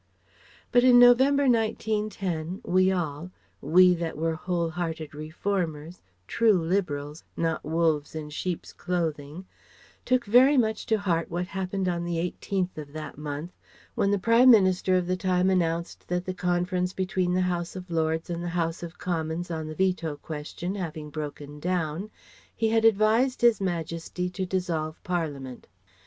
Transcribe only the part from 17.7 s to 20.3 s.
of Lords and the House of Commons on the Veto